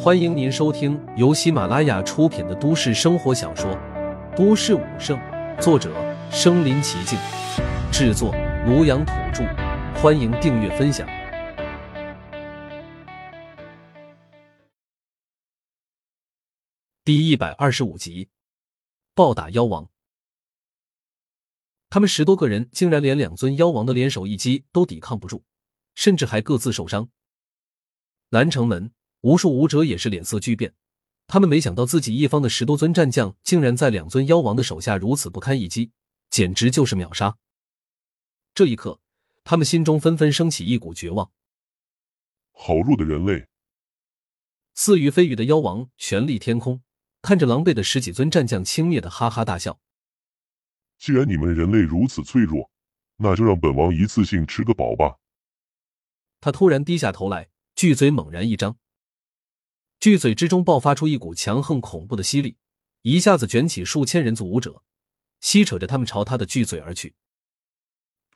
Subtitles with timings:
[0.00, 3.70] 欢迎您收听由喜马拉雅出品的都市生活小说
[4.36, 5.18] 《都市武圣》，
[5.60, 5.92] 作者：
[6.30, 7.18] 身临其境，
[7.92, 8.32] 制作：
[8.66, 9.44] 庐阳土著。
[10.00, 11.08] 欢迎订阅分享。
[17.04, 18.28] 第一百二十五集，
[19.14, 19.88] 暴打妖王。
[21.90, 25.42] 他们十多个人竟然连两尊妖王的联手一击都抵抗不住，
[25.94, 27.08] 甚至还各自受伤。
[28.30, 30.74] 南城门无数武者也是脸色巨变，
[31.26, 35.90] 他们没想到自己一方的十多尊战将竟然在两尊妖王的手下如此不堪一击，
[36.30, 37.36] 简直就是秒杀。
[38.54, 39.00] 这一刻，
[39.44, 41.30] 他们心中纷纷升起一股绝望。
[42.52, 43.46] 好弱的人类！
[44.74, 46.82] 似雨非雨的妖王悬立天空，
[47.22, 49.80] 看着狼狈的十几尊战将轻蔑的哈哈大笑。
[50.98, 52.70] 既然你们人类如此脆弱，
[53.16, 55.18] 那就让本王一次性吃个饱吧。
[56.40, 58.76] 他突然低下头来，巨嘴猛然一张，
[60.00, 62.56] 巨嘴之中爆发出一股强横恐怖的吸力，
[63.02, 64.82] 一下子卷起数千人族武者，
[65.40, 67.14] 吸扯着他们朝他的巨嘴而去。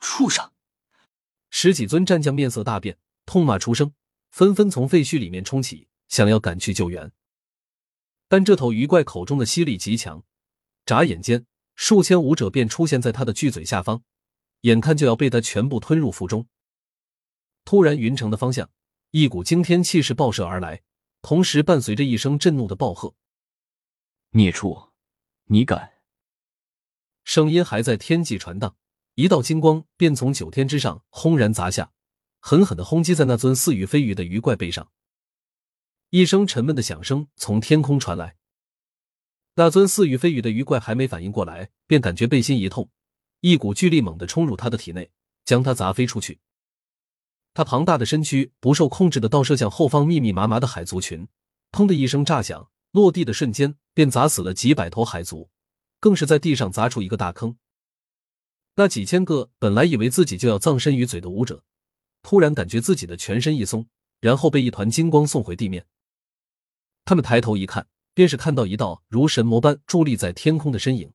[0.00, 0.50] 畜生！
[1.50, 3.92] 十几尊战将面色大变，痛骂出声，
[4.30, 7.12] 纷纷从废墟里面冲起，想要赶去救援。
[8.26, 10.24] 但这头鱼怪口中的吸力极强，
[10.84, 11.46] 眨眼间。
[11.74, 14.02] 数千武者便出现在他的巨嘴下方，
[14.60, 16.46] 眼看就要被他全部吞入腹中。
[17.64, 18.68] 突然，云城的方向
[19.10, 20.82] 一股惊天气势爆射而来，
[21.22, 23.14] 同时伴随着一声震怒的暴喝
[24.34, 24.90] ：“孽畜，
[25.44, 25.92] 你敢！”
[27.22, 28.76] 声音还在天际传荡，
[29.14, 31.92] 一道金光便从九天之上轰然砸下，
[32.40, 34.90] 狠狠的轰击在那尊似鱼非鱼的鱼怪背上。
[36.10, 38.36] 一声沉闷的响声从天空传来。
[39.54, 42.90] 那尊似鱼非鱼的鱼怪还没反应过来，便感觉背心一痛，
[43.40, 45.12] 一股巨力猛地冲入他的体内，
[45.44, 46.40] 将他砸飞出去。
[47.54, 51.28] 他庞大的身躯不受控制的倒射向后方密密麻麻的海族群，
[51.70, 55.50] 砰的一声炸响，落地的瞬间便砸死了几百头海族，
[56.00, 57.56] 更是在地上砸出一个大坑。
[58.76, 61.62] 那几千个本来以为自己就要葬身于嘴的武者，
[62.22, 63.86] 突然感觉自己的全身一松，
[64.20, 65.86] 然后被一团金光送回地面。
[67.04, 67.86] 他们抬头一看。
[68.14, 71.14] 便是看到一道如神魔般伫立在天空的身影，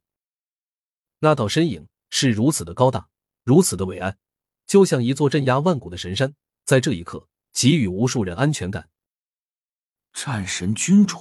[1.20, 3.10] 那道身影是如此的高大，
[3.44, 4.18] 如此的伟岸，
[4.68, 6.36] 就像一座镇压万古的神山，
[6.66, 8.90] 在这一刻给予无数人安全感。
[10.14, 11.18] 战神君主，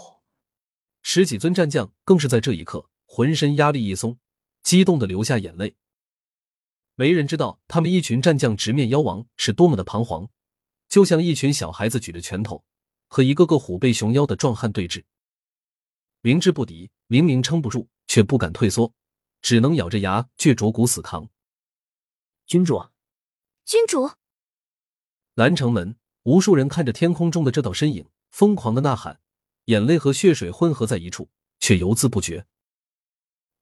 [1.03, 4.19] 十几尊战将更是在这一刻浑身压力一松，
[4.62, 5.77] 激动的流下眼泪。
[6.97, 10.29] 没人知道他们一群战将直面妖王是多么的彷徨，
[10.89, 12.65] 就像一群小孩子举着拳头
[13.06, 15.05] 和一个个虎背熊腰的壮汉对峙。
[16.23, 18.93] 明知不敌，明明撑不住，却不敢退缩，
[19.43, 21.29] 只能咬着牙，倔着骨死扛。
[22.47, 22.83] 君主，
[23.66, 24.12] 君主！
[25.34, 29.21] 南城门，无数人看着天空中的这道身影，疯狂的呐喊，
[29.65, 32.47] 眼泪和血水混合在一处，却犹自不绝。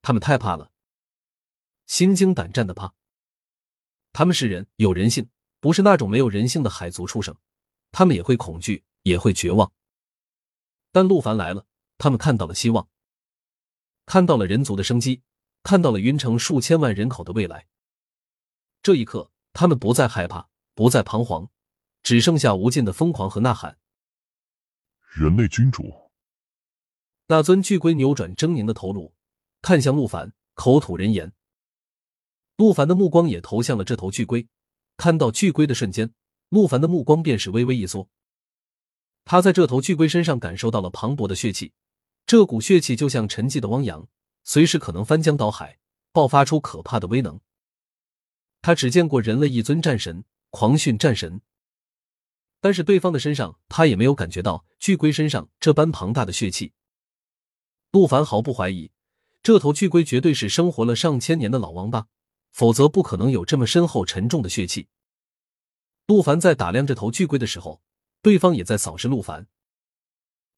[0.03, 0.71] 他们太怕了，
[1.87, 2.93] 心惊胆战的怕。
[4.13, 7.35] 他们是人，有人性，不是那种没有人性的海族畜生。
[7.91, 9.73] 他们也会恐惧，也会绝望。
[10.93, 11.65] 但陆凡来了。
[11.97, 12.91] 他们看到了希望，
[14.05, 15.23] 看到了人族的生机，
[15.63, 17.69] 看到了云城数千万人口的未来。
[18.83, 21.49] 这一刻，他们不再害怕，不再彷徨，
[22.03, 23.79] 只剩下无尽的疯狂和呐喊。
[25.15, 26.11] 人类君主，
[27.29, 29.15] 那尊巨龟扭转狰狞的头颅，
[29.63, 31.33] 看向陆凡，口吐人言。
[32.57, 34.49] 陆凡的目光也投向了这头巨龟，
[34.97, 36.13] 看到巨龟的瞬间，
[36.49, 38.09] 陆凡的目光便是微微一缩。
[39.25, 41.73] 他在这头巨龟身上感受到了磅礴的血气。
[42.27, 44.09] 这股血气就像沉寂的汪洋，
[44.43, 45.79] 随时可能翻江倒海，
[46.11, 47.41] 爆发出可怕的威能。
[48.67, 51.43] 他只见过人类一尊战神狂训战神，
[52.63, 56.73] 但是对方的身上他也没有感觉到巨龟身上这般庞大的血气。
[57.91, 58.91] 陆凡毫不怀疑，
[59.43, 62.07] 这头巨龟绝对是生活了上千年的老王八，
[62.53, 64.89] 否则不可能有这么深厚沉重的血气。
[66.07, 67.83] 陆凡在打量这头巨龟的时候，
[68.23, 69.47] 对方也在扫视陆凡，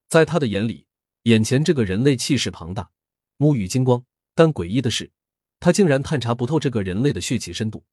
[0.08, 0.86] 在他的眼里。
[1.24, 2.92] 眼前这个人类气势庞大，
[3.36, 5.10] 沐浴金光，但诡异的是，
[5.58, 7.84] 他竟然探查不透这个人类的血气深度。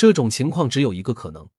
[0.00, 1.50] 这种情况只有一个可能，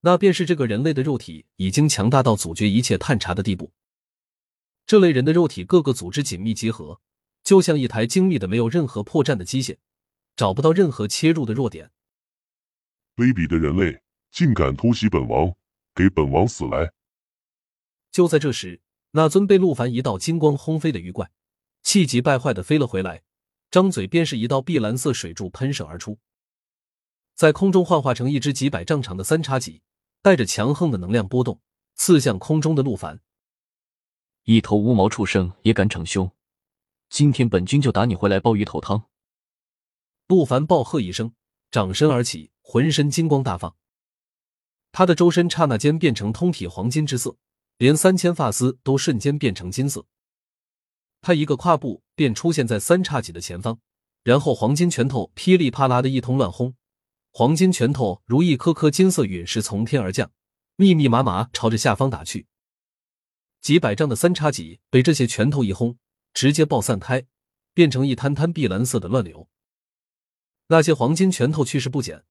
[0.00, 3.74] 那便是这个人类的肉体已经强大到阻绝一切探查的地步。
[4.86, 7.02] 这类人的肉体各个组织紧密结合，
[7.44, 9.76] 就像一台精密的没有任何破绽的机械，
[10.34, 11.90] 找不到任何切入的弱点。
[13.16, 14.00] 卑鄙的人类，
[14.30, 15.54] 竟敢突袭本王，
[15.94, 16.94] 给本王死来！
[18.10, 18.80] 就在这时。
[19.10, 21.30] 那尊被陆凡一道金光轰飞的鱼怪，
[21.82, 23.24] 气急败坏的飞了回来，
[23.70, 26.18] 张嘴便是一道碧蓝色水柱喷射而出，
[27.40, 29.80] 在空中幻化成一只几百丈长的三叉戟，
[30.20, 31.58] 带着强横的能量波动，
[31.94, 33.22] 刺向空中的陆凡。
[34.44, 36.30] 一头无毛畜生也敢逞凶，
[37.08, 39.04] 今天本君就打你回来煲鱼头汤！
[40.26, 41.32] 陆凡暴喝一声，
[41.70, 43.74] 掌身而起，浑身金光大放，
[44.92, 47.38] 他的周身刹那间变成通体黄金之色，
[47.78, 50.04] 连三千发丝都瞬间变成金色。
[51.22, 53.80] 他一个跨步便出现在三叉戟的前方，
[54.22, 56.74] 然后黄金拳头噼里啪啦的一通乱轰，
[57.32, 60.32] 黄金拳头如一颗颗金色陨石从天而降，
[60.76, 62.48] 密密麻麻朝着下方打去。
[63.60, 65.96] 几百丈的三叉戟被这些拳头一轰，
[66.34, 67.26] 直接爆散开，
[67.72, 69.48] 变成一滩滩碧蓝色的乱流。
[70.66, 72.24] 那些黄金拳头去势不减，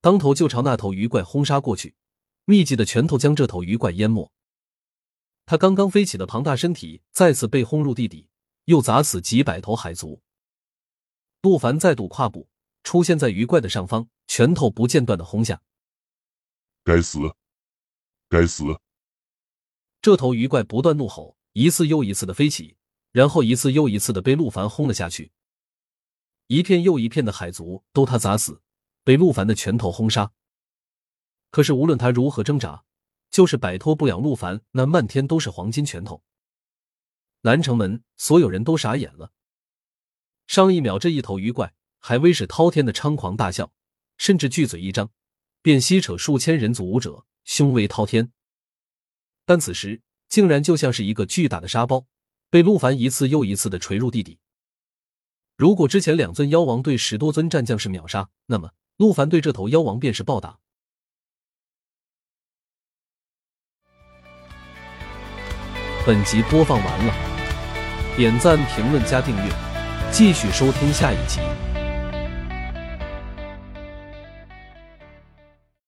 [0.00, 1.96] 当头就朝那头鱼怪轰杀过去，
[2.44, 4.30] 密集的拳头将这头鱼怪淹没。
[5.46, 8.28] 他刚刚飞起的庞大身体再次被轰入地底，
[8.66, 10.22] 又砸死几百头海族。
[11.42, 12.48] 陆凡再度跨步
[12.84, 15.60] 出现在鱼怪的上方，拳头不间断的轰下。
[16.84, 17.18] 该死！
[18.28, 18.62] 该死！
[20.00, 22.76] 这头鱼怪不断怒吼，一次又一次的飞起，
[23.10, 25.32] 然后一次又一次的被陆凡轰了下去。
[26.46, 28.60] 一片又一片的海族都他砸死，
[29.02, 30.32] 被陆凡的拳头轰杀。
[31.50, 32.84] 可是无论他如何挣扎，
[33.30, 36.22] 就是摆脱不了陆凡那漫天都是黄金拳头。
[37.40, 39.32] 南城门所有人都傻眼了。
[40.46, 41.74] 上一秒这一头鱼怪
[42.06, 43.72] 还威势滔天的猖狂大笑，
[44.18, 45.08] 甚至巨嘴一张，
[45.62, 48.30] 便吸扯数千人族武者，凶威滔天。
[49.46, 52.04] 但此时竟然就像是一个巨大的沙包，
[52.50, 54.38] 被陆凡一次又一次的锤入地底。
[55.56, 60.58] 如果之前两尊妖王对十多尊战将是秒杀，那么陆凡对这头妖王便是暴打。
[66.06, 69.50] 本集播放完了，点赞、评论、加订阅，
[70.12, 71.40] 继续收听下一集。